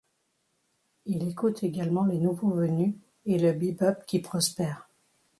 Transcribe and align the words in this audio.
Il 1.05 1.27
écoute 1.29 1.61
également 1.61 2.05
les 2.07 2.17
nouveaux 2.17 2.49
venus 2.55 2.95
et 3.27 3.37
le 3.37 3.53
bebop 3.53 4.01
qui 4.07 4.17
prospère. 4.17 4.89